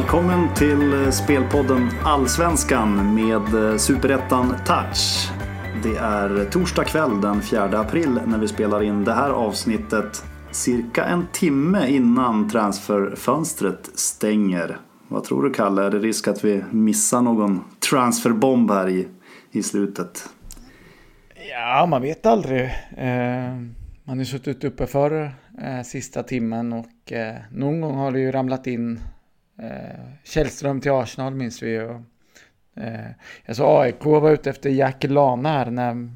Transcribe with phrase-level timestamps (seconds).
[0.00, 5.30] Välkommen till eh, spelpodden Allsvenskan med eh, Superettan Touch.
[5.82, 11.04] Det är torsdag kväll den 4 april när vi spelar in det här avsnittet cirka
[11.04, 14.78] en timme innan transferfönstret stänger.
[15.08, 15.82] Vad tror du Kalle?
[15.82, 19.08] Är det risk att vi missar någon transferbomb här i,
[19.50, 20.28] i slutet?
[21.50, 22.64] Ja, man vet aldrig.
[22.96, 23.54] Eh,
[24.04, 25.22] man har suttit uppe för
[25.62, 29.00] eh, sista timmen och eh, någon gång har det ju ramlat in
[29.62, 31.90] Eh, Källström till Arsenal minns vi ju.
[32.76, 33.10] Eh,
[33.44, 36.10] jag sa AIK var ute efter Jack Lana här när,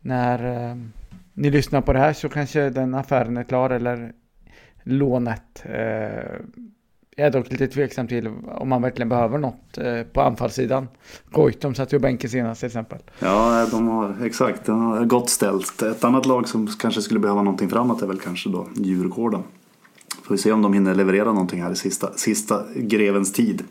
[0.00, 0.76] när eh,
[1.34, 4.12] ni lyssnar på det här så kanske den affären är klar eller
[4.82, 5.64] lånet.
[7.16, 10.88] Jag är dock lite tveksam till om man verkligen behöver något eh, på anfallssidan.
[11.30, 12.98] Goitom satt ju bänken senast till exempel.
[13.18, 14.66] Ja, de har exakt.
[14.66, 15.82] De har gott ställt.
[15.82, 19.42] Ett annat lag som kanske skulle behöva någonting framåt är väl kanske då Djurgården.
[20.30, 23.62] Får vi se om de hinner leverera någonting här i sista, sista grevens tid.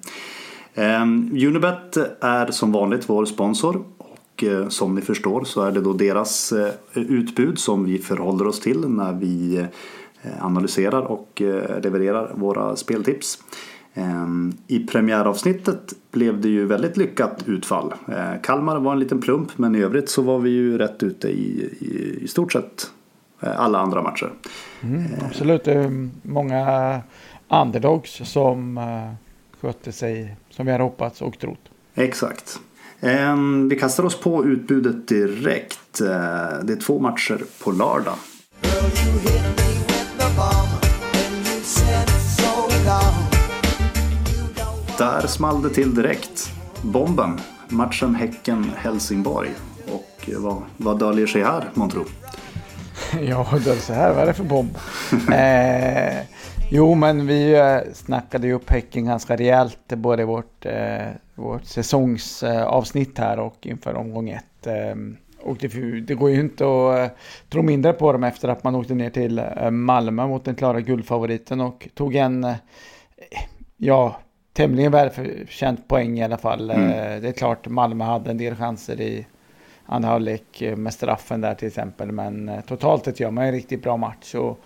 [0.74, 1.02] Eh,
[1.48, 3.84] Unibet är som vanligt vår sponsor.
[3.98, 8.48] Och eh, som ni förstår så är det då deras eh, utbud som vi förhåller
[8.48, 9.66] oss till när vi
[10.22, 13.44] Eh, analyserar och eh, levererar våra speltips.
[13.94, 17.94] Ehm, I premiäravsnittet blev det ju väldigt lyckat utfall.
[18.08, 21.28] Eh, Kalmar var en liten plump men i övrigt så var vi ju rätt ute
[21.28, 22.92] i, i, i stort sett
[23.40, 24.30] alla andra matcher.
[24.82, 27.02] Mm, absolut, det är många
[27.50, 28.80] underdogs som
[29.62, 31.70] skötte sig som vi hade hoppats och trott.
[31.96, 32.60] Exakt.
[33.00, 35.98] Ehm, vi kastar oss på utbudet direkt.
[36.64, 38.16] Det är två matcher på lördag.
[44.98, 46.52] Där small det till direkt.
[46.82, 47.40] Bomben.
[47.70, 49.50] Matchen Häcken-Helsingborg.
[49.88, 52.06] Och vad, vad döljer sig här, månntro?
[53.22, 54.14] ja, döljer sig här?
[54.14, 54.78] Vad är det för bomb?
[55.34, 56.26] eh,
[56.70, 59.88] jo, men vi eh, snackade ju upp Häcken ganska rejält.
[59.88, 64.68] Både vårt, eh, vårt säsongsavsnitt här och inför omgång ett.
[64.68, 64.96] Eh,
[65.42, 65.68] och det,
[66.02, 67.18] det, går ju inte att uh,
[67.50, 70.82] tro mindre på dem efter att man åkte ner till uh, Malmö mot den klara
[70.82, 72.48] guldfavoriten och tog en,
[73.78, 74.20] ja,
[74.54, 76.72] tämligen välförtjänt poäng i alla fall.
[76.72, 77.22] Mm.
[77.22, 79.26] det är klart Malmö hade en del chanser i
[79.90, 82.12] andra halvlek eh, med straffen där till exempel.
[82.12, 84.36] Men eh, totalt sett gör man en riktigt bra match.
[84.36, 84.60] Och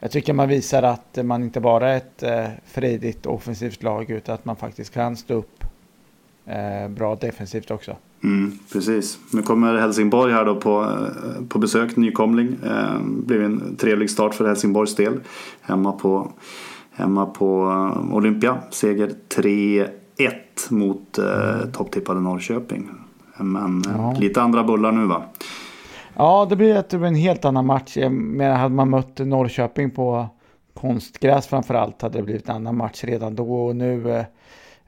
[0.00, 4.34] jag tycker man visar att man inte bara är ett eh, fredigt offensivt lag utan
[4.34, 5.64] att man faktiskt kan stå upp
[6.46, 7.96] eh, bra defensivt också.
[8.22, 9.18] Mm, precis.
[9.32, 10.98] Nu kommer Helsingborg här då på,
[11.48, 12.56] på besök, nykomling.
[12.64, 15.20] Eh, blev en trevlig start för Helsingborgs del.
[15.60, 16.32] Hemma på,
[16.92, 17.62] hemma på
[18.12, 18.58] Olympia.
[18.70, 19.88] Seger 3-1
[20.68, 22.90] mot eh, topptippade Norrköping.
[23.38, 24.14] Men eh, ja.
[24.18, 25.22] lite andra bullar nu va?
[26.14, 27.96] Ja, det blir typ en helt annan match.
[28.10, 30.28] Men hade man mött Norrköping på
[30.74, 33.66] konstgräs framförallt hade det blivit en annan match redan då.
[33.66, 34.24] Och nu eh,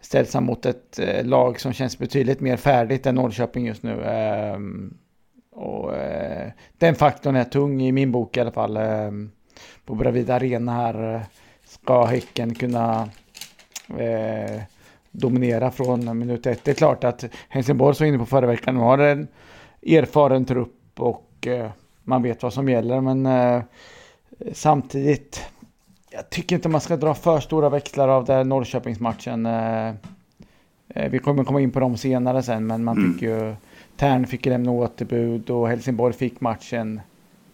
[0.00, 4.02] ställs han mot ett eh, lag som känns betydligt mer färdigt än Norrköping just nu.
[4.04, 4.94] Ehm,
[5.52, 5.92] och
[6.78, 8.76] den faktorn är tung i min bok i alla fall.
[8.76, 9.30] Ehm,
[9.84, 11.22] på Bravida Arena här
[11.64, 13.08] ska Häcken kunna
[15.10, 16.64] dominera från minut ett.
[16.64, 19.28] Det är klart att Helsingborg som inne på förra veckan har en
[19.82, 21.48] erfaren trupp och
[22.02, 23.00] man vet vad som gäller.
[23.00, 23.28] Men
[24.52, 25.50] samtidigt
[26.10, 29.46] jag tycker inte man ska dra för stora växlar av den Norrköpingsmatchen.
[29.46, 29.88] Eh,
[30.88, 33.12] eh, vi kommer komma in på dem senare sen, men man mm.
[33.12, 33.54] fick ju...
[33.96, 37.00] Tern fick lämna återbud och Helsingborg fick matchen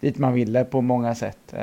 [0.01, 1.55] dit man ville på många sätt.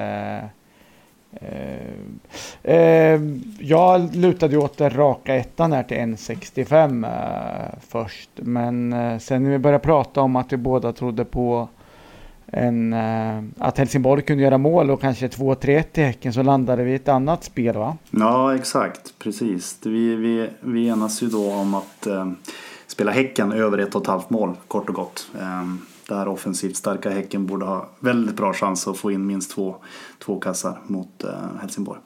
[1.42, 3.22] Eh, eh,
[3.60, 8.30] jag lutade ju åt den raka ettan här till 1,65 eh, först.
[8.36, 11.68] Men eh, sen när vi började prata om att vi båda trodde på
[12.46, 12.94] en,
[13.58, 17.08] att Helsingborg kunde göra mål och kanske 2-3-1 till Häcken så landade vi i ett
[17.08, 17.98] annat spel va?
[18.12, 19.80] Ja exakt, precis.
[19.84, 22.08] Vi, vi, vi enas ju då om att
[22.88, 25.28] spela Häcken över ett och ett halvt mål kort och gott.
[25.42, 29.52] Ehm, det här offensivt starka Häcken borde ha väldigt bra chans att få in minst
[29.52, 29.76] två,
[30.26, 31.30] två kassar mot eh,
[31.62, 32.00] Helsingborg.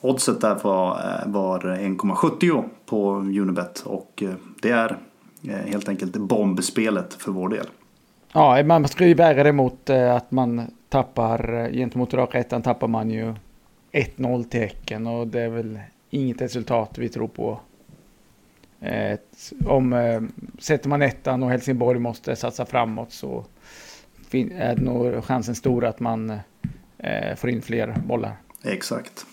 [0.00, 4.98] Oddset där var, eh, var 1,70 på Unibet och eh, det är
[5.66, 7.66] helt enkelt bombspelet för vår del.
[8.32, 13.10] Ja, man ska ju väga det mot att man tappar gentemot raka ettan tappar man
[13.10, 13.34] ju
[13.92, 15.78] 1-0 till Häcken och det är väl
[16.10, 17.60] inget resultat vi tror på.
[18.80, 19.18] Eh,
[19.66, 20.20] om eh,
[20.58, 23.44] sätter man ettan och Helsingborg måste satsa framåt så
[24.32, 26.30] är nog chansen stor att man
[26.98, 28.36] eh, får in fler bollar.
[28.64, 29.26] Exakt.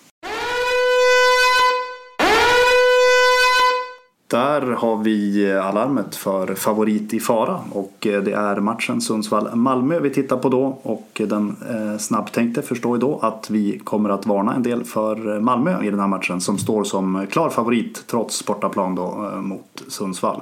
[4.27, 9.99] Där har vi eh, alarmet för favorit i fara och eh, det är matchen Sundsvall-Malmö
[9.99, 11.55] vi tittar på då och eh, den
[11.99, 15.99] snabbtänkte förstår ju då att vi kommer att varna en del för Malmö i den
[15.99, 20.41] här matchen som står som klar favorit trots bortaplan då mot Sundsvall.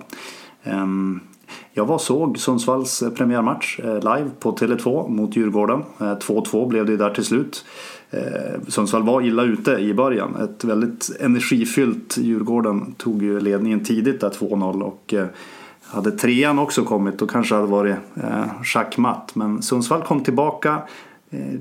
[0.64, 1.20] Ehm,
[1.78, 5.84] jag var såg Sundsvalls eh, premiärmatch eh, live på Tele2 mot Djurgården.
[6.00, 7.66] Eh, 2-2 blev det där till slut.
[8.68, 10.36] Sundsvall var illa ute i början.
[10.36, 15.14] Ett väldigt energifyllt Djurgården tog ju ledningen tidigt där 2-0 och
[15.82, 17.96] hade trean också kommit och kanske hade varit
[18.64, 19.36] schackmatt.
[19.36, 20.82] Men Sundsvall kom tillbaka.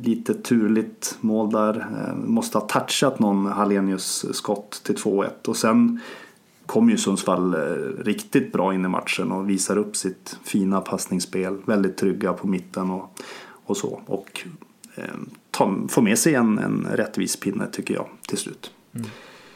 [0.03, 1.87] Lite turligt mål där.
[2.25, 6.01] Måste ha touchat någon Hallenius skott till 2-1 och sen
[6.67, 11.59] kom ju Sundsvall eh, riktigt bra in i matchen och visar upp sitt fina passningsspel.
[11.67, 13.11] Väldigt trygga på mitten och,
[13.65, 14.01] och så.
[14.07, 14.47] Och
[14.97, 15.05] eh,
[15.51, 18.71] ta, få med sig en, en rättvis pinne tycker jag till slut.
[18.95, 19.07] Mm.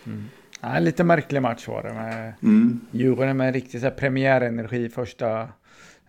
[0.07, 0.25] Mm.
[0.61, 2.81] Ja, lite märklig match var det med mm.
[2.91, 5.49] Djurgården med riktigt så här, premiärenergi första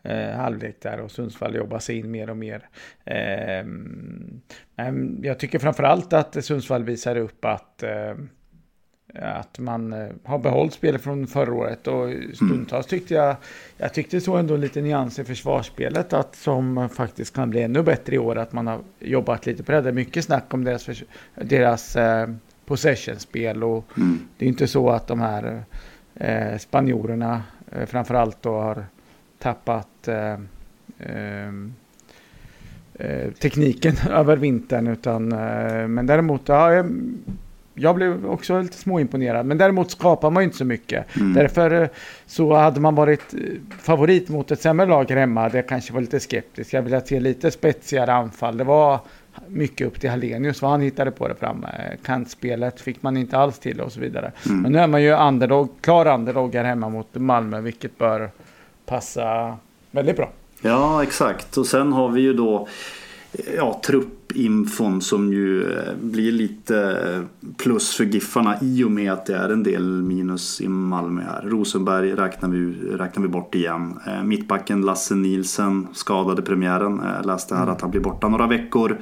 [0.03, 2.69] eh, halvlek där och Sundsvall jobbar sig in mer och mer.
[3.05, 3.65] Eh,
[4.75, 8.15] men jag tycker framförallt att Sundsvall visar upp att eh,
[9.13, 13.35] att man eh, har behållit spelet från förra året och stundtals tyckte jag,
[13.77, 18.15] jag tyckte så ändå lite nyans i försvarsspelet att som faktiskt kan bli ännu bättre
[18.15, 19.81] i år att man har jobbat lite på det.
[19.81, 20.89] Det är mycket snack om deras,
[21.35, 22.29] deras eh,
[22.65, 24.19] possession-spel och mm.
[24.37, 25.63] det är inte så att de här
[26.15, 28.85] eh, spanjorerna eh, framförallt då har
[29.39, 30.37] tappat eh,
[30.99, 31.53] eh,
[32.93, 35.27] eh tekniken över vintern utan
[35.93, 36.83] men däremot ja,
[37.79, 39.45] jag blev också lite småimponerad.
[39.45, 41.15] Men däremot skapar man ju inte så mycket.
[41.15, 41.33] Mm.
[41.33, 41.87] Därför eh,
[42.25, 43.39] så hade man varit eh,
[43.81, 45.49] favorit mot ett sämre lag hemma.
[45.49, 46.73] Det kanske var lite skeptisk.
[46.73, 48.57] Jag ville se lite spetsigare anfall.
[48.57, 48.99] Det var
[49.47, 51.97] mycket upp till Hallenius vad han hittade på det framme.
[52.05, 54.31] Kantspelet fick man inte alls till och så vidare.
[54.45, 54.61] Mm.
[54.61, 58.29] Men nu är man ju underdog, klar underdog här hemma mot Malmö, vilket bör
[58.85, 59.57] passa
[59.91, 60.31] väldigt bra.
[60.61, 61.57] Ja, exakt.
[61.57, 62.67] Och sen har vi ju då
[63.31, 67.25] ja, truppinfon som ju eh, blir lite
[67.57, 71.41] plus för Giffarna i och med att det är en del minus i Malmö här.
[71.41, 73.99] Rosenberg räknar vi, räknar vi bort igen.
[74.07, 77.01] Eh, mittbacken Lasse Nielsen skadade premiären.
[77.17, 77.73] Jag läste här mm.
[77.73, 78.97] att han blir borta några veckor.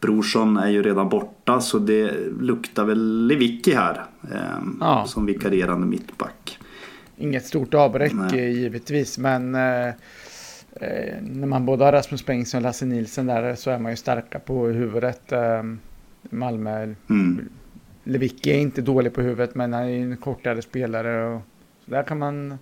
[0.00, 4.04] Brorsson är ju redan borta så det luktar väl Lewicki här.
[4.32, 4.38] Eh,
[4.80, 5.04] ja.
[5.06, 6.58] Som vikarierande mittback.
[7.16, 9.56] Inget stort avbräck givetvis men
[10.80, 13.96] eh, när man både har Rasmus Bengtsson och Lasse Nilsson där så är man ju
[13.96, 15.32] starka på huvudet.
[15.32, 15.62] Eh,
[16.22, 17.48] Malmö, mm.
[18.04, 21.24] Lewicki är inte dålig på huvudet men han är ju en kortare spelare.
[21.24, 21.42] Och,
[21.84, 22.52] så där kan man...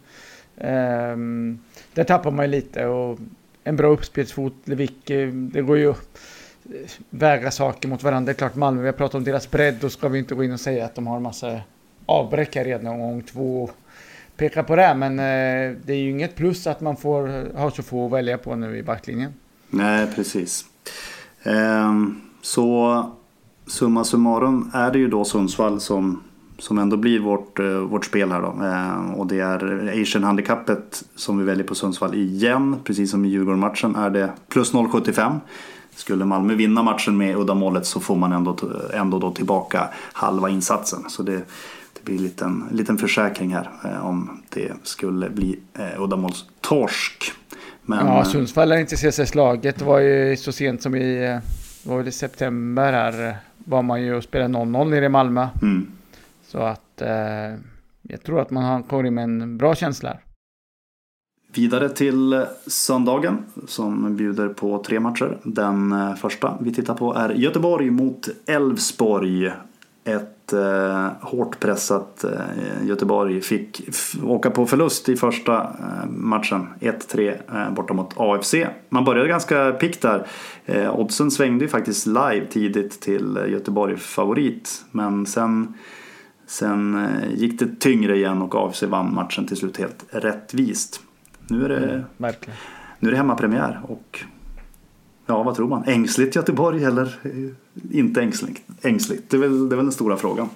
[0.57, 1.17] Eh,
[1.95, 3.19] där tappar man ju lite och
[3.65, 5.95] en bra uppspelsfot, Lewicki, det går ju
[7.11, 8.27] väga saker mot varandra.
[8.27, 10.45] Det är klart Malmö, vi har pratat om deras bredd, då ska vi inte gå
[10.45, 11.61] in och säga att de har en massa
[12.07, 13.71] avbräck här redan omgång två
[14.37, 17.83] peka på det, men eh, det är ju inget plus att man får ha så
[17.83, 19.33] få att välja på nu i backlinjen.
[19.71, 20.65] Nej, precis.
[21.43, 23.03] Ehm, så
[23.67, 26.23] summa summarum är det ju då Sundsvall som,
[26.59, 28.65] som ändå blir vårt, eh, vårt spel här då.
[28.65, 32.77] Ehm, och det är Asian-handikappet som vi väljer på Sundsvall igen.
[32.85, 35.41] Precis som i Djurgården-matchen är det plus 0,75.
[35.95, 38.57] Skulle Malmö vinna matchen med uddamålet så får man ändå,
[38.95, 41.11] ändå då tillbaka halva insatsen.
[41.11, 41.43] Så det,
[42.07, 47.33] blir en liten, liten försäkring här eh, om det skulle bli eh, uddamålstorsk.
[47.83, 49.79] Men, ja, eh, Sundsvall är inte se sig slaget.
[49.79, 51.39] Det var ju så sent som i, eh,
[51.91, 55.49] var i september här var man ju och spelade 0-0 nere i Malmö.
[55.63, 55.87] Mm.
[56.47, 57.09] Så att eh,
[58.03, 60.19] jag tror att man kommer in med en bra känsla.
[61.55, 65.39] Vidare till söndagen som bjuder på tre matcher.
[65.45, 69.53] Den första vi tittar på är Göteborg mot Elfsborg.
[70.05, 73.83] Ett eh, hårt pressat eh, Göteborg fick
[74.25, 76.67] åka på förlust i första eh, matchen.
[76.81, 78.55] 1-3 eh, borta mot AFC.
[78.89, 80.27] Man började ganska pikt där.
[80.65, 84.85] Eh, oddsen svängde ju faktiskt live tidigt till Göteborg favorit.
[84.91, 85.75] Men sen,
[86.47, 91.01] sen eh, gick det tyngre igen och AFC vann matchen till slut helt rättvist.
[91.49, 92.33] Nu är det, mm,
[92.99, 94.25] nu är det hemmapremiär och
[95.27, 95.85] Ja, vad tror man?
[95.87, 97.19] Ängsligt Göteborg eller
[97.91, 98.63] inte ängsligt?
[98.83, 99.31] ängsligt?
[99.31, 100.49] Det, är väl, det är väl den stora frågan.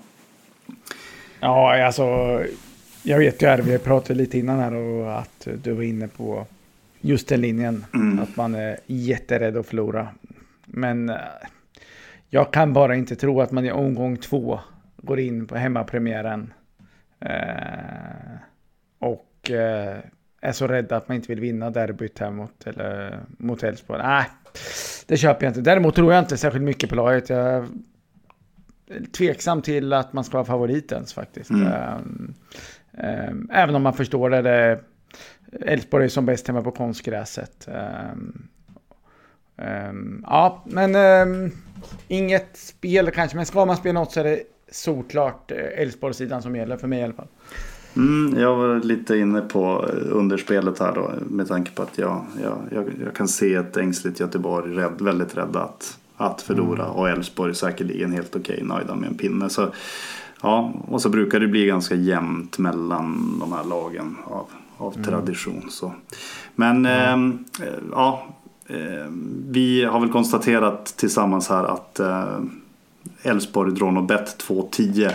[1.40, 2.04] Ja, alltså.
[3.02, 6.46] Jag vet ju vi pratade lite innan här och att du var inne på
[7.00, 7.84] just den linjen.
[7.94, 8.18] Mm.
[8.18, 10.08] Att man är jätterädd att förlora.
[10.64, 11.16] Men eh,
[12.28, 14.60] jag kan bara inte tro att man i omgång två
[14.96, 16.52] går in på hemmapremiären.
[17.20, 17.30] Eh,
[18.98, 19.98] och eh,
[20.40, 24.02] är så rädd att man inte vill vinna derbyt här mot, eller, mot Elfsborg.
[24.02, 24.26] Nej,
[25.06, 25.60] det köper jag inte.
[25.60, 27.30] Däremot tror jag inte särskilt mycket på laget.
[27.30, 27.66] Jag är
[29.16, 31.50] tveksam till att man ska vara favorit ens faktiskt.
[31.50, 32.34] Mm.
[32.92, 34.80] Um, även om man förstår det.
[35.60, 37.68] Elfsborg är som bäst hemma på konstgräset.
[38.12, 38.48] Um,
[39.56, 41.52] um, ja, men
[42.08, 43.36] inget spel kanske.
[43.36, 47.00] Men ska man spela något så är det solklart eh, Elfsborg-sidan som gäller för mig
[47.00, 47.28] i alla fall.
[47.96, 52.24] Mm, jag var lite inne på eh, underspelet här då med tanke på att jag,
[52.42, 56.96] jag, jag, kan se ett ängsligt Göteborg rädd, väldigt rädda att, att förlora mm.
[56.96, 59.48] och Elfsborg säkerligen helt okej nöjda med en pinne.
[59.48, 59.68] Så,
[60.42, 65.04] ja, och så brukar det bli ganska jämnt mellan de här lagen av, av mm.
[65.04, 65.66] tradition.
[65.70, 65.92] Så.
[66.54, 67.44] Men mm.
[67.62, 68.26] eh, ja,
[68.66, 69.06] eh,
[69.48, 72.00] vi har väl konstaterat tillsammans här att
[73.22, 75.12] Elfsborg eh, Dronobet 2.10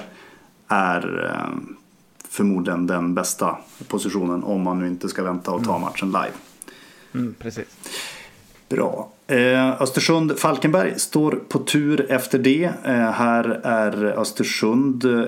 [0.68, 1.76] är eh,
[2.36, 5.82] förmodligen den bästa positionen om man nu inte ska vänta och ta mm.
[5.82, 6.34] matchen live.
[7.14, 7.66] Mm, precis.
[8.70, 9.10] Bra.
[9.28, 12.64] Eh, Östersund-Falkenberg står på tur efter det.
[12.84, 15.20] Eh, här är Östersund eh,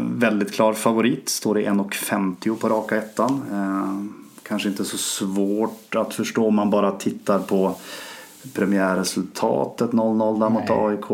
[0.00, 1.28] väldigt klar favorit.
[1.28, 3.42] Står i 1,50 på raka ettan.
[3.52, 7.76] Eh, kanske inte så svårt att förstå om man bara tittar på
[8.54, 11.10] premiärresultatet 0-0 där mot AIK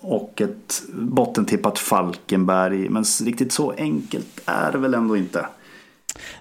[0.00, 2.88] och ett bottentippat Falkenberg.
[2.88, 5.46] Men riktigt så enkelt är det väl ändå inte.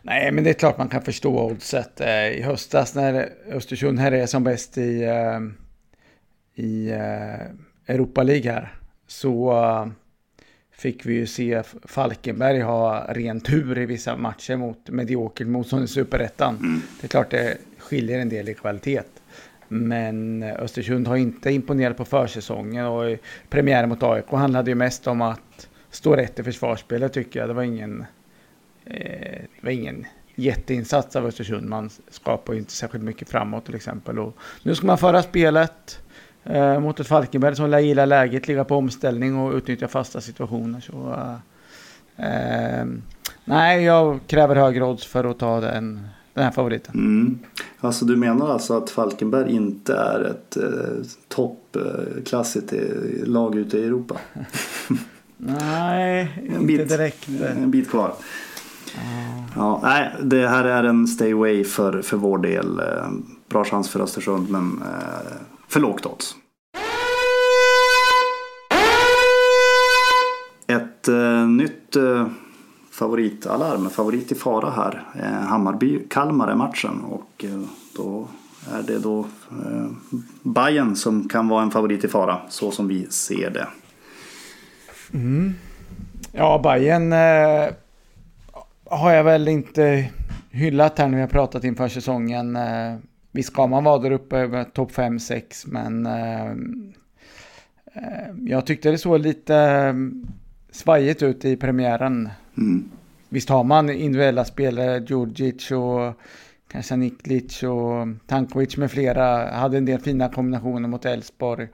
[0.02, 2.02] Nej, men det är klart man kan förstå oddset.
[2.02, 5.40] Eh, I höstas när Östersund här är som bäst i, eh,
[6.66, 8.74] i eh, Europa League här
[9.08, 9.92] så
[10.72, 15.88] fick vi ju se Falkenberg ha ren tur i vissa matcher mot mediokert motstånd i
[15.88, 16.56] Superettan.
[16.56, 16.82] Mm.
[17.02, 19.02] Det är klart det skiljer en del i kvalitet.
[19.68, 23.18] Men Östersund har inte imponerat på försäsongen och
[23.50, 27.50] premiären mot AIK handlade ju mest om att stå rätt i försvarsspelet tycker jag.
[27.50, 28.06] Det var ingen,
[28.86, 30.06] eh, det var ingen
[30.36, 31.70] jätteinsats av Östersund.
[31.70, 34.20] Man skapar ju inte särskilt mycket framåt till exempel.
[34.20, 36.00] Och nu ska man föra spelet
[36.44, 40.80] eh, mot ett Falkenberg som lär gilla läget, ligga på omställning och utnyttja fasta situationer.
[40.80, 41.14] Så,
[42.18, 42.86] eh, eh
[43.46, 46.96] nej, jag kräver högre odds för att ta den den här favoriten.
[46.96, 47.40] Mm.
[47.80, 52.80] Alltså du menar alltså att Falkenberg inte är ett eh, toppklassigt eh,
[53.26, 54.16] lag ute i Europa?
[55.38, 57.30] nej, en inte bit, direkt.
[57.56, 58.14] En bit kvar.
[59.56, 62.80] Ja, nej, det här är en stay away för, för vår del.
[62.80, 63.10] Eh,
[63.50, 65.32] bra chans för Östersund men eh,
[65.68, 66.36] för lågt odds.
[70.68, 72.28] Ett eh, nytt eh,
[72.98, 75.04] favoritalarm, favorit i fara här.
[75.16, 77.62] Eh, Hammarby-Kalmar är matchen och eh,
[77.96, 78.28] då
[78.74, 79.20] är det då
[79.52, 79.88] eh,
[80.44, 83.68] Bayern som kan vara en favorit i fara så som vi ser det.
[85.14, 85.54] Mm.
[86.32, 87.74] Ja, Bayern eh,
[88.86, 90.10] har jag väl inte
[90.52, 92.56] hyllat här när vi har pratat inför säsongen.
[92.56, 92.96] Eh,
[93.32, 96.52] visst ska man vara där uppe topp 5-6 men eh,
[97.94, 99.94] eh, jag tyckte det såg lite eh,
[100.72, 102.30] svajigt ut i premiären.
[102.58, 102.90] Mm.
[103.30, 106.14] Visst har man individuella spelare, Djurdjic och
[106.72, 109.52] kanske Niklic och Tankovic med flera.
[109.52, 111.68] Hade en del fina kombinationer mot Elfsborg.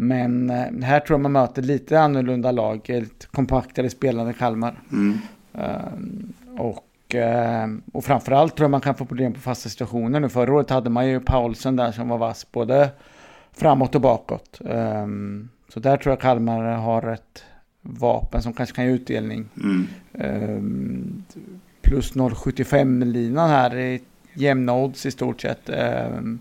[0.00, 4.80] Men eh, här tror jag man möter lite annorlunda lag, ett kompaktare spelande Kalmar.
[4.92, 5.18] Mm.
[5.58, 10.28] Uh, och, uh, och framförallt tror jag man kan få problem på fasta situationer nu.
[10.28, 12.90] Förra året hade man ju Paulsen där som var vass både
[13.52, 14.60] framåt och bakåt.
[14.60, 17.44] Um, så där tror jag Kalmar har ett
[17.88, 19.48] vapen som kanske kan ge utdelning.
[19.62, 19.86] Mm.
[20.12, 21.24] Um,
[21.82, 24.00] plus 0,75 linan här i
[24.34, 25.70] jämna odds i stort sett.
[26.18, 26.38] Um,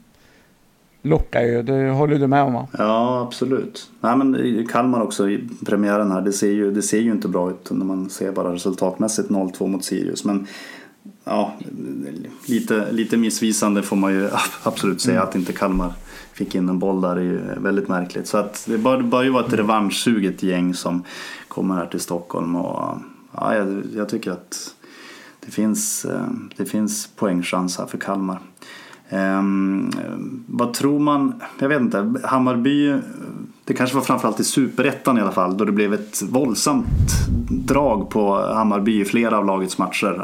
[1.01, 2.67] lockar ju, det håller du med om va?
[2.77, 3.89] Ja absolut.
[4.01, 7.49] Nej men Kalmar också i premiären här, det ser ju, det ser ju inte bra
[7.49, 10.25] ut när man ser bara resultatmässigt 0-2 mot Sirius.
[10.25, 10.47] Men
[11.23, 11.53] ja,
[12.45, 14.29] lite, lite missvisande får man ju
[14.63, 15.29] absolut säga mm.
[15.29, 15.93] att inte Kalmar
[16.37, 18.27] fick in en boll där är ju väldigt märkligt.
[18.27, 19.57] Så att det bör, bör ju vara ett mm.
[19.57, 21.03] revanschsuget gäng som
[21.47, 22.55] kommer här till Stockholm.
[22.55, 22.97] Och,
[23.31, 24.75] ja, jag, jag tycker att
[25.45, 26.27] det finns, eh,
[26.57, 28.39] det finns poängchans här för Kalmar.
[29.09, 29.91] Um,
[30.47, 31.41] vad tror man?
[31.59, 32.13] Jag vet inte.
[32.23, 32.99] Hammarby.
[33.67, 35.57] Det kanske var framförallt i superettan i alla fall.
[35.57, 36.87] Då det blev ett våldsamt
[37.49, 40.21] drag på Hammarby i flera av lagets matcher.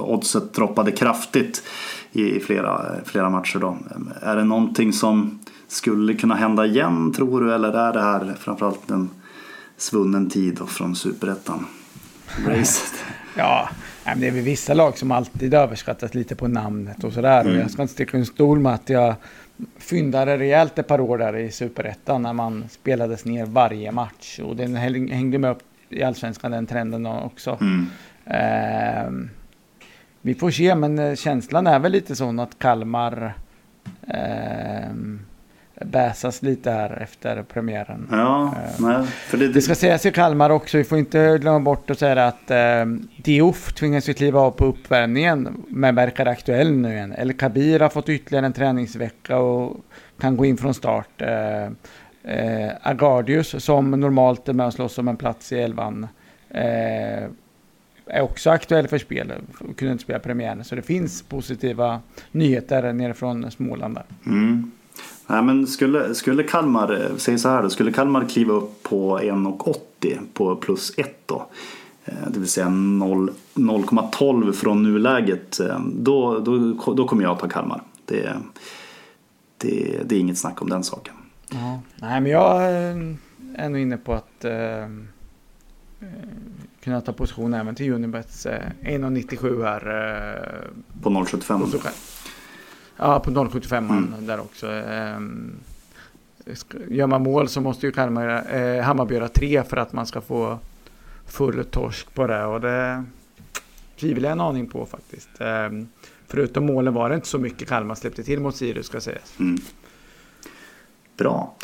[0.00, 1.62] Oddset droppade kraftigt
[2.12, 3.58] i flera, flera matcher.
[3.58, 3.78] Då.
[4.22, 7.54] Är det någonting som skulle kunna hända igen tror du?
[7.54, 9.10] Eller är det här framförallt en
[9.76, 11.66] svunnen tid från superettan?
[13.36, 13.68] ja,
[14.16, 17.40] det är väl vissa lag som alltid överskattas lite på namnet och sådär.
[17.40, 17.58] Mm.
[17.58, 19.14] Jag ska inte sticka en stol med att jag
[19.78, 24.38] fyndade rejält ett par år där i superettan när man spelades ner varje match.
[24.38, 27.58] Och den hängde med upp i allsvenskan den trenden också.
[27.60, 27.86] Mm.
[28.26, 29.28] Uh,
[30.20, 33.34] vi får se, men eh, känslan är väl lite sån att Kalmar...
[34.08, 35.16] Uh,
[35.84, 38.08] bäsas lite här efter premiären.
[38.10, 41.60] Ja, Eh, nej, för det, Det ska sägas i Kalmar också, vi får inte glömma
[41.60, 42.84] bort att säga att eh,
[43.16, 47.14] Diouf tvingas ju kliva av på uppvärmningen men verkar aktuell nu igen.
[47.18, 49.76] El Kabir har fått ytterligare en träningsvecka och
[50.20, 51.22] kan gå in från start.
[51.22, 51.64] Eh,
[52.34, 56.06] eh, Agardius som normalt är med och slåss om en plats i elvan
[56.50, 57.24] eh,
[58.06, 59.32] är också aktuell för spel,
[59.76, 60.64] kunde inte spela premiären.
[60.64, 62.00] Så det finns positiva
[62.32, 64.04] nyheter nerifrån Småland där.
[64.26, 64.70] Mm.
[65.26, 70.18] Nej, men skulle, skulle Kalmar, säg så här då, skulle Kalmar kliva upp på 1,80
[70.32, 71.46] på plus 1 då,
[72.04, 76.58] eh, det vill säga 0 0,12 från nuläget, eh, då, då,
[76.94, 77.82] då kommer jag att ta Kalmar.
[78.04, 78.32] Det,
[79.58, 81.14] det, det är inget snack om den saken.
[81.50, 81.80] Ja.
[81.96, 82.96] Nej, men jag eh,
[83.54, 84.88] är nog inne på att eh,
[86.84, 89.86] kunna ta position även till Unibets eh, 1,97 här.
[89.86, 91.90] Eh, På 0,75.
[92.96, 94.26] Ja, på 0,75 Mm.
[94.26, 94.72] där också.
[94.72, 95.20] Eh,
[96.54, 100.06] ska- gör man mål så måste ju Kalmar, eh, Hammarby göra tre för att man
[100.06, 100.58] ska få
[101.26, 102.44] full torsk på det.
[102.44, 103.04] Och det
[104.00, 105.28] tvivlar jag en aning på faktiskt.
[105.40, 105.68] Eh,
[106.26, 109.34] förutom målen var det inte så mycket Kalmar släppte till mot Sirius ska sägas.
[109.40, 109.58] Mm.
[111.16, 111.54] Bra.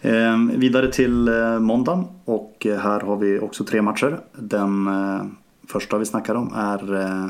[0.00, 4.20] Eh, vidare till eh, måndagen och eh, här har vi också tre matcher.
[4.32, 5.20] Den eh,
[5.68, 7.26] första vi snackar om är eh,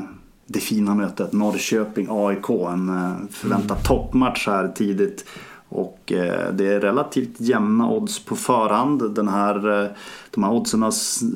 [0.49, 2.49] det fina mötet Norrköping-AIK.
[2.49, 5.25] En eh, förväntad toppmatch här tidigt.
[5.69, 9.15] Och eh, det är relativt jämna odds på förhand.
[9.15, 9.89] Den här, eh,
[10.31, 10.91] de här oddsen har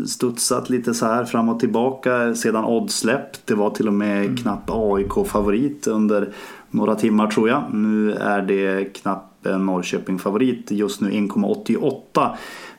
[0.06, 3.46] studsat lite så här fram och tillbaka sedan oddsläpp.
[3.46, 6.34] Det var till och med knappt AIK-favorit under
[6.70, 7.64] några timmar tror jag.
[7.74, 10.72] Nu är det knappt Norrköping-favorit.
[10.72, 12.30] Just nu 1,88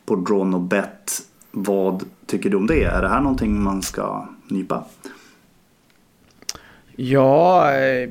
[0.06, 1.22] på Drawn och Bet.
[1.50, 2.84] Vad tycker du om det?
[2.84, 4.84] Är det här någonting man ska nypa?
[6.96, 8.10] Ja, eh,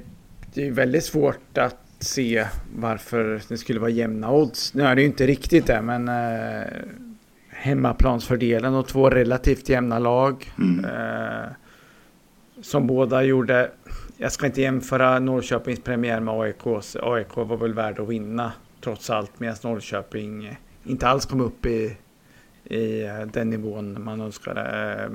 [0.54, 4.74] det är väldigt svårt att se varför det skulle vara jämna odds.
[4.74, 6.68] Nu är det ju inte riktigt det, men eh,
[7.50, 10.54] hemmaplansfördelen och två relativt jämna lag.
[10.58, 10.86] Mm.
[10.86, 11.50] Eh,
[12.62, 13.72] som båda gjorde,
[14.18, 16.96] jag ska inte jämföra Norrköpings premiär med AIKs.
[17.02, 21.98] AIK var väl värd att vinna trots allt, medan Norrköping inte alls kom upp i,
[22.63, 24.62] i eh, den nivån man önskade.
[25.04, 25.10] Eh,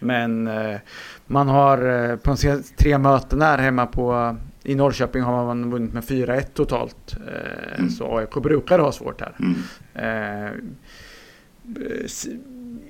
[0.00, 0.80] Men eh,
[1.26, 5.70] man har eh, på de senaste tre mötena här hemma på i Norrköping har man
[5.70, 7.16] vunnit med 4-1 totalt.
[7.16, 7.90] Eh, Mm.
[7.90, 9.34] Så AIK brukar ha svårt här.
[9.38, 10.76] Mm.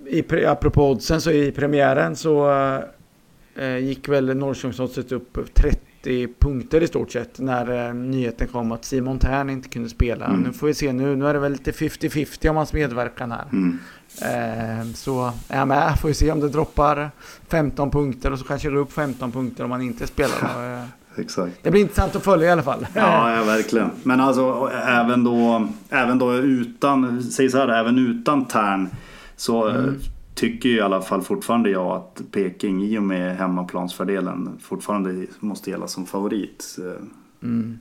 [0.07, 2.53] I, apropå oddsen så i premiären så
[3.81, 5.79] gick väl Norrköpingsoddset upp 30
[6.39, 10.27] punkter i stort sett när eh, nyheten kom att Simon Tern inte kunde spela.
[10.27, 10.41] Mm.
[10.41, 13.45] Nu får vi se, nu, nu är det väl lite 50-50 om hans medverkan här.
[13.53, 13.79] Mm.
[14.23, 17.11] Eh, så är jag med, får vi se om det droppar
[17.49, 20.75] 15 punkter och så kanske det går upp 15 punkter om man inte spelar.
[20.79, 20.85] Eh,
[21.17, 21.53] Exakt.
[21.63, 22.87] Det blir intressant att följa i alla fall.
[22.95, 23.91] Ja, ja, verkligen.
[24.03, 28.89] Men alltså även då, även då utan, säg så här, även utan Tern
[29.37, 30.01] så eh, Mm.
[30.41, 35.71] Tycker ju i alla fall fortfarande jag att Peking i och med hemmaplansfördelen fortfarande måste
[35.71, 36.77] gälla som favorit.
[37.43, 37.79] Mm.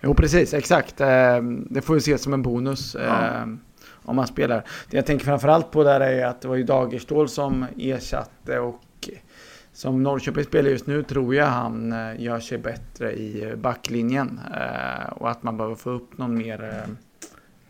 [0.00, 0.54] Jo, precis.
[0.54, 1.00] Exakt.
[1.00, 1.06] Eh,
[1.70, 3.46] Det får vi se som en bonus Ja.
[3.92, 4.64] om man spelar.
[4.90, 8.80] Det jag tänker framförallt på där är att det var ju Dagerstål som ersatte och
[9.72, 14.40] som Norrköping spelar just nu tror jag han eh, gör sig bättre i backlinjen.
[14.54, 16.92] Eh, Och att man behöver få upp någon mer eh,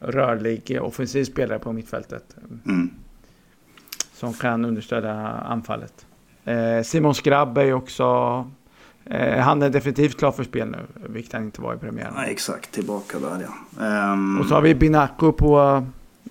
[0.08, 2.36] rörlig offensiv spelare på mittfältet.
[2.66, 2.90] Mm.
[4.16, 6.06] Som kan understödja anfallet.
[6.44, 8.04] Eh, Simon Skrabb är också...
[9.04, 12.12] Eh, han är definitivt klar för spel nu, vilket han inte var i premiären.
[12.16, 13.84] Ja, exakt, tillbaka där ja.
[13.86, 15.82] Ehm, Och så har vi Binaco på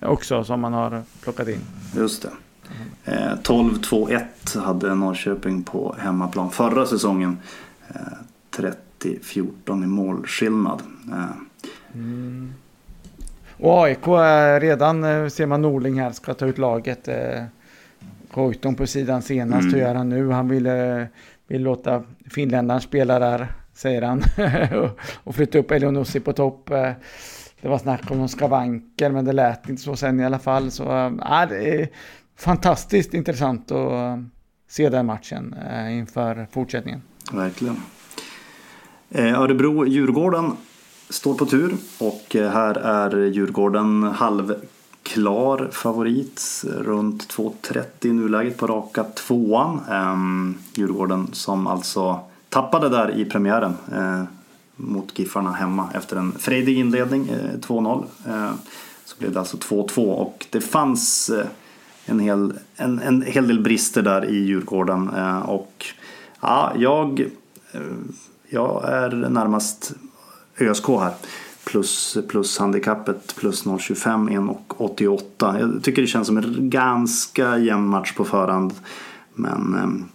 [0.02, 1.60] också som man har plockat in.
[1.96, 2.30] Just det.
[3.04, 7.38] Eh, 12-2-1 hade Norrköping på hemmaplan förra säsongen.
[7.88, 7.96] Eh,
[8.50, 10.82] 30-14 i målskillnad.
[11.12, 11.24] Eh,
[13.58, 17.08] Och AIK är redan, eh, ser man Norling här, ska ta ut laget.
[18.36, 19.74] Goitom på sidan senast, Mm.
[19.74, 20.30] hur gör han nu?
[20.30, 21.02] Han vill, eh,
[21.48, 24.22] vill låta finländaren spela där, säger han.
[25.24, 26.68] Och- flytta upp Elionussi på topp.
[27.60, 30.70] Det var snack om någon skavanker, men det lät inte så sen i alla fall.
[30.70, 30.82] Så
[31.20, 31.88] ja, det är
[32.38, 34.16] fantastiskt intressant att eh,
[34.68, 37.02] se den matchen eh, inför fortsättningen.
[37.32, 37.76] Verkligen.
[39.10, 40.52] Eh, Örebro-Djurgården
[41.10, 44.02] står på tur och eh, här är Djurgården
[45.06, 46.64] Klar favorit.
[46.78, 49.80] Runt 2.30 i nuläget på raka tvåan.
[49.90, 54.22] Ehm, Djurgården som alltså tappade där i premiären eh,
[54.76, 58.04] mot Giffarna hemma efter en frejdig inledning, eh, 2-0.
[58.28, 58.50] Eh,
[59.04, 61.46] så blev det alltså 2-2 och det fanns eh,
[62.06, 65.10] en hel, en, en hel del brister där i Djurgården.
[65.16, 65.86] Eh, och
[66.40, 67.20] ja, jag,
[67.72, 67.80] eh,
[68.48, 69.92] jag är närmast
[70.58, 71.14] ÖSK här
[71.70, 74.30] plus, plus handikappet plus 0,25
[74.68, 75.60] 1,88.
[75.60, 78.74] Jag tycker det känns som en ganska jämn match på förhand.
[79.34, 80.06] Men eh,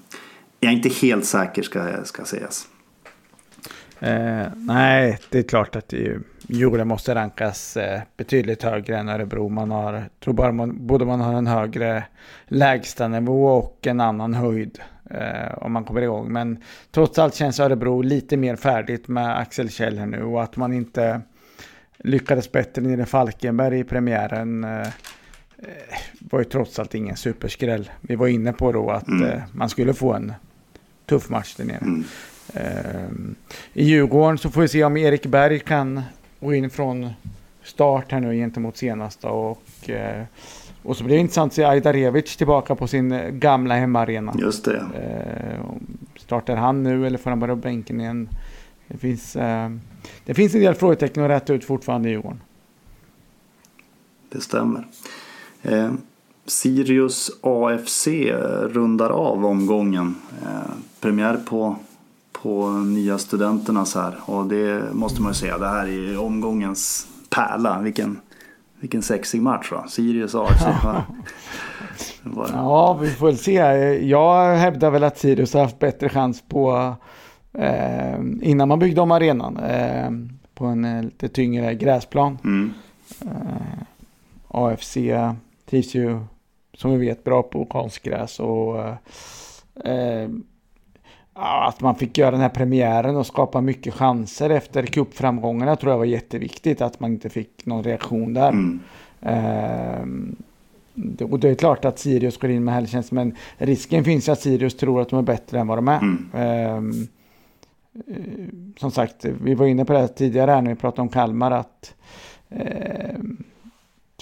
[0.59, 2.67] jag är inte helt säker ska, ska sägas.
[3.99, 5.93] Eh, nej, det är klart att
[6.47, 9.49] Djurgården måste rankas eh, betydligt högre än Örebro.
[9.49, 12.03] Man har, tror bara man, både man har en högre
[12.47, 16.31] lägstanivå och en annan höjd eh, om man kommer igång.
[16.31, 20.57] Men trots allt känns Örebro lite mer färdigt med Axel Kjell här nu och att
[20.57, 21.21] man inte
[22.03, 24.87] lyckades bättre nere i Falkenberg i premiären eh,
[26.19, 27.91] var ju trots allt ingen superskräll.
[28.01, 29.29] Vi var inne på då att mm.
[29.29, 30.33] eh, man skulle få en
[31.05, 31.77] tuff match där nere.
[31.77, 33.35] Mm.
[33.73, 36.01] I Djurgården så får vi se om Erik Berg kan
[36.39, 37.09] gå in från
[37.63, 39.27] start här nu gentemot senaste.
[39.27, 39.63] Och,
[40.83, 44.33] och så blir det intressant att se Ajdarevic tillbaka på sin gamla hemmaarena.
[44.39, 44.85] Just det.
[46.15, 48.29] Startar han nu eller får han bara bänken igen?
[48.87, 49.37] Det finns,
[50.25, 52.41] det finns en del frågetecken att rätta ut fortfarande i Djurgården.
[54.29, 54.87] Det stämmer.
[55.61, 55.91] Eh,
[56.45, 58.07] Sirius AFC
[58.63, 60.15] rundar av omgången.
[60.41, 61.75] Eh, premiär på
[62.41, 64.15] på nya studenternas här.
[64.25, 67.79] Och det måste man ju säga, det här är omgångens pärla.
[67.79, 68.19] Vilken,
[68.79, 69.87] vilken sexig match va?
[69.87, 70.65] Sirius AFC.
[70.83, 71.03] Ja.
[72.53, 73.53] ja, vi får väl se.
[74.07, 76.95] Jag hävdar väl att Sirius har haft bättre chans på
[77.53, 79.57] eh, innan man byggde om arenan.
[79.57, 80.11] Eh,
[80.53, 82.37] på en eh, lite tyngre gräsplan.
[82.43, 82.73] Mm.
[83.21, 83.83] Eh,
[84.47, 84.97] AFC
[85.69, 86.19] trivs ju
[86.73, 88.79] som vi vet bra på konstgräs och
[89.85, 90.29] eh,
[91.33, 95.97] att man fick göra den här premiären och skapa mycket chanser efter cupframgångarna tror jag
[95.97, 96.81] var jätteviktigt.
[96.81, 98.49] Att man inte fick någon reaktion där.
[98.49, 98.79] Mm.
[99.25, 100.05] Uh,
[101.31, 104.77] och det är klart att Sirius går in med helgtjänst men risken finns att Sirius
[104.77, 105.99] tror att de är bättre än vad de är.
[105.99, 106.29] Mm.
[106.35, 107.07] Uh,
[108.77, 111.95] som sagt, vi var inne på det tidigare här när vi pratade om Kalmar att
[112.49, 113.43] ehm,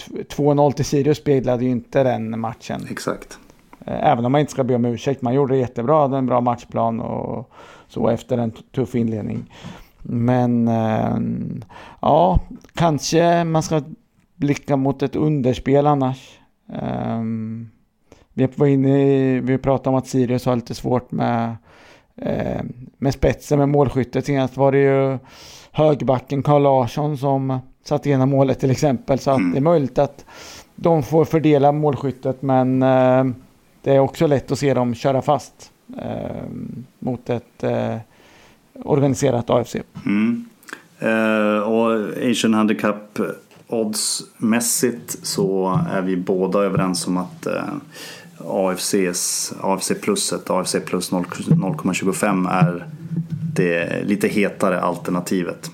[0.08, 2.86] 2-0 till Sirius speglade ju inte den matchen.
[2.90, 3.38] Exakt.
[3.86, 5.22] Eh, även om man inte ska be om ursäkt.
[5.22, 7.50] Man gjorde det jättebra, hade en bra matchplan och
[7.88, 9.54] så efter en tuff inledning.
[10.02, 11.18] Men äh,
[12.00, 12.40] ja,
[12.74, 13.82] kanske man ska
[14.36, 16.38] blicka mot ett underspel annars.
[16.72, 17.70] Ähm,
[18.32, 21.56] vi var inne i, vi pratade om att Sirius har lite svårt med,
[22.20, 22.62] äh,
[22.98, 24.26] med spetsen, med målskyttet.
[24.26, 25.18] Senast var det ju
[25.72, 29.18] högbacken Carl Larsson som satte igenom målet till exempel.
[29.18, 29.52] Så att mm.
[29.52, 30.24] det är möjligt att
[30.74, 33.24] de får fördela målskyttet men äh,
[33.82, 36.46] det är också lätt att se dem köra fast eh,
[36.98, 37.96] mot ett eh,
[38.84, 39.76] organiserat AFC.
[40.06, 40.44] Mm.
[40.98, 41.92] Eh, och
[42.30, 43.18] Asian Handicap
[43.70, 47.74] oddsmässigt så är vi båda överens om att eh,
[48.46, 52.88] AFCs, AFC pluset, AFC plus 0,25 är
[53.54, 55.70] det lite hetare alternativet.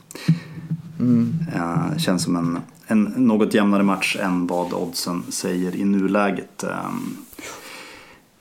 [1.00, 1.34] Mm.
[1.54, 6.62] Eh, känns som en, en något jämnare match än vad oddsen säger i nuläget.
[6.62, 6.94] Eh,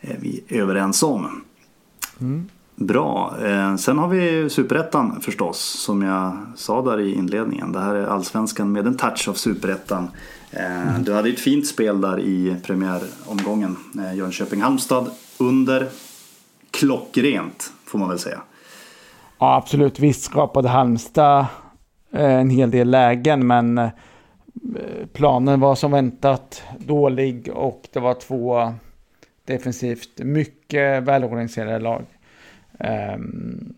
[0.01, 1.41] är vi överens om.
[2.19, 2.49] Mm.
[2.75, 3.35] Bra.
[3.45, 7.71] Eh, sen har vi superettan förstås som jag sa där i inledningen.
[7.71, 10.09] Det här är allsvenskan med en touch av superettan.
[10.51, 13.77] Eh, du hade ett fint spel där i premiäromgången.
[13.97, 15.87] Eh, Jönköping-Halmstad under
[16.71, 18.41] klockrent får man väl säga.
[19.39, 19.99] Ja absolut.
[19.99, 21.45] Visst skapade Halmstad
[22.11, 23.89] en hel del lägen men
[25.13, 28.73] planen var som väntat dålig och det var två
[29.45, 32.05] defensivt mycket välorganiserade lag.
[32.79, 33.73] Ehm,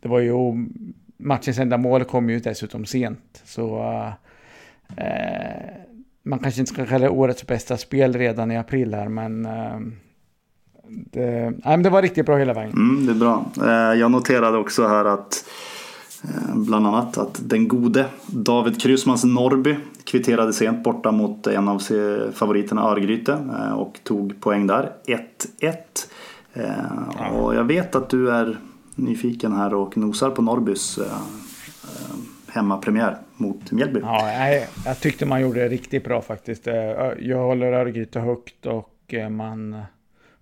[0.00, 0.34] det var ju
[1.16, 3.42] matchens enda mål kom ju dessutom sent.
[3.44, 3.78] Så
[4.96, 5.62] eh,
[6.22, 9.92] man kanske inte ska kalla det årets bästa spel redan i april här, men ehm,
[10.88, 12.72] det, nej, men det var riktigt bra hela vägen.
[12.72, 13.44] Mm, det är bra.
[13.62, 15.44] Eh, jag noterade också här att
[16.24, 21.82] eh, bland annat att den gode David Krusmans Norrby kvitterade sent borta mot en av
[22.34, 23.38] favoriterna Örgryte
[23.76, 24.92] och tog poäng där.
[25.06, 25.72] 1-1.
[26.54, 28.58] Eh, och jag vet att du är
[28.94, 30.98] nyfiken här och nosar på Norrbys
[32.48, 34.00] hemmapremiär mot Mjällby.
[34.02, 34.48] Ja,
[34.86, 36.66] jag tyckte man gjorde det riktigt bra faktiskt.
[37.18, 39.82] Jag håller Örgryte högt och man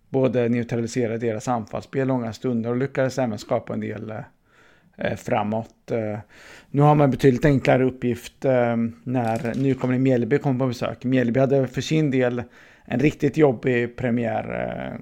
[0.08, 4.12] både neutraliserade deras anfallsspel långa stunder och lyckades även skapa en del
[4.96, 5.90] Eh, framåt.
[5.90, 6.18] Eh,
[6.70, 11.04] nu har man betydligt enklare uppgift eh, när nykomlingen Mjällby kommer på besök.
[11.04, 12.42] Mjällby hade för sin del
[12.84, 14.98] en riktigt jobbig premiär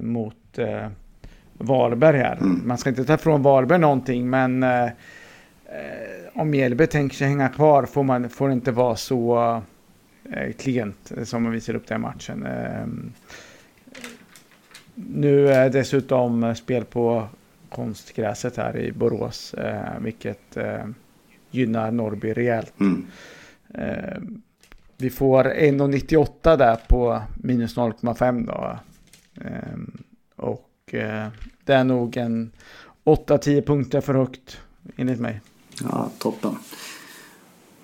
[0.00, 0.58] mot
[1.52, 2.38] Varberg här.
[2.40, 4.64] Man ska inte ta ifrån Varberg någonting men
[6.32, 9.62] om Mjällby tänker sig hänga kvar får, man, får det inte vara så
[10.58, 12.46] klent som man visar upp den matchen.
[14.94, 17.28] Nu är dessutom spel på
[17.68, 20.86] konstgräset här i Borås, eh, vilket eh,
[21.50, 22.80] gynnar Norrby rejält.
[22.80, 23.06] Mm.
[23.74, 24.18] Eh,
[24.96, 28.78] vi får 1,98 där på minus 0,5 då.
[29.40, 29.92] Ehm,
[30.36, 31.28] och eh,
[31.64, 32.50] det är nog en
[33.04, 34.58] 8-10 punkter för högt
[34.96, 35.40] enligt mig.
[35.90, 36.56] Ja, toppen.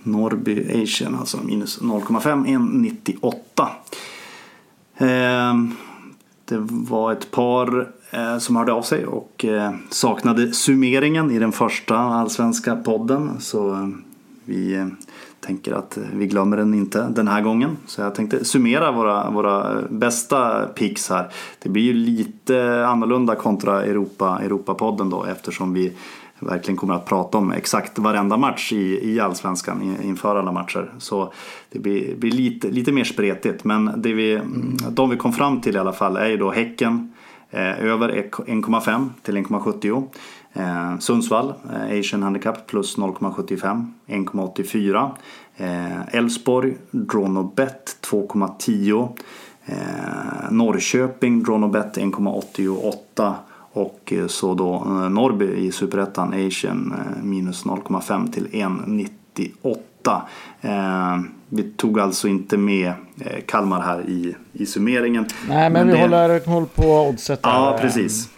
[0.03, 3.69] Norrby Asian alltså minus 0,5, 1,98.
[4.97, 5.55] Eh,
[6.45, 11.53] det var ett par eh, som hörde av sig och eh, saknade summeringen i den
[11.53, 13.41] första allsvenska podden.
[13.41, 13.89] Så eh,
[14.45, 14.87] vi eh,
[15.47, 17.77] tänker att vi glömmer den inte den här gången.
[17.87, 21.29] Så jag tänkte summera våra, våra bästa picks här.
[21.63, 25.93] Det blir ju lite annorlunda kontra Europa, Europapodden då eftersom vi
[26.39, 30.93] verkligen kommer att prata om exakt varenda match i, i allsvenskan inför alla matcher.
[30.99, 31.33] Så
[31.71, 33.65] det blir, blir lite, lite mer spretigt.
[33.65, 34.41] Men det vi,
[34.91, 37.13] de vi kom fram till i alla fall är ju då Häcken
[37.51, 40.09] eh, över 1,5 till 1,70.
[40.53, 45.11] Eh, Sundsvall, eh, Asian Handicap plus 0,75, 1,84.
[45.57, 49.09] Eh, Elfsborg, Dronobet 2,10.
[49.67, 49.75] Eh,
[50.51, 53.35] Norrköping, Dronobet 1,88.
[53.73, 60.21] Och eh, så då eh, Norrby i Superettan Asian eh, minus 0,5 till 1,98.
[61.49, 62.93] Vi tog alltså inte med
[63.47, 65.27] Kalmar här i, i summeringen.
[65.49, 66.01] Nej, men, men vi det...
[66.01, 67.41] håller koll på oddset.
[67.43, 68.29] Ja, precis.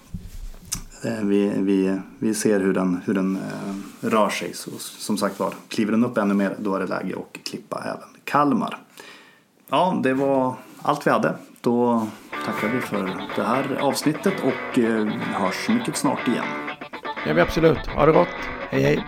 [1.04, 4.54] Eh, vi, vi, vi ser hur den, hur den eh, rör sig.
[4.54, 7.82] Så, som sagt var, kliver den upp ännu mer då är det läge att klippa
[7.84, 8.78] även Kalmar.
[9.70, 11.34] Ja, det var allt vi hade.
[11.60, 12.06] Då
[12.46, 16.44] tackar vi för det här avsnittet och eh, hörs mycket snart igen.
[17.24, 17.86] Det gör vi absolut.
[17.86, 18.28] Ha det gott.
[18.70, 19.04] Hej hej.